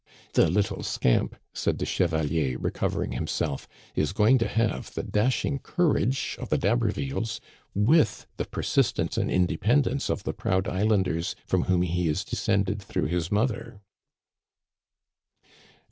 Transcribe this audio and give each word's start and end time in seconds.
"The 0.33 0.49
little 0.49 0.81
scamp,'* 0.81 1.35
said 1.53 1.77
the 1.77 1.85
chevalier 1.85 2.57
recovering 2.57 3.11
himself, 3.11 3.67
is 3.93 4.13
going 4.13 4.39
to 4.39 4.47
have 4.47 4.91
the 4.95 5.03
dashing 5.03 5.59
courage 5.59 6.35
of 6.39 6.49
the 6.49 6.57
D'Habervilles, 6.57 7.39
with 7.75 8.25
the 8.37 8.45
persistence 8.45 9.15
and 9.15 9.29
independence 9.29 10.09
of 10.09 10.23
the 10.23 10.33
proud 10.33 10.67
islanders 10.67 11.35
from 11.45 11.65
whom 11.65 11.83
he 11.83 12.07
is 12.07 12.23
descended 12.25 12.81
through 12.81 13.09
his 13.09 13.31
mother. 13.31 13.79